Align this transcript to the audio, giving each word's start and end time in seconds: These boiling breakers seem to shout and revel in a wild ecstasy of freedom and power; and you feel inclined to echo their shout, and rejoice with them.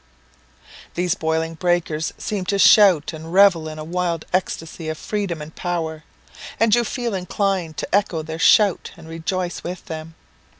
These 0.95 1.13
boiling 1.13 1.53
breakers 1.53 2.11
seem 2.17 2.45
to 2.45 2.57
shout 2.57 3.13
and 3.13 3.31
revel 3.31 3.67
in 3.67 3.77
a 3.77 3.83
wild 3.83 4.25
ecstasy 4.33 4.89
of 4.89 4.97
freedom 4.97 5.43
and 5.43 5.55
power; 5.55 6.03
and 6.59 6.73
you 6.73 6.83
feel 6.83 7.13
inclined 7.13 7.77
to 7.77 7.95
echo 7.95 8.23
their 8.23 8.39
shout, 8.39 8.93
and 8.97 9.07
rejoice 9.07 9.63
with 9.63 9.85
them. 9.85 10.15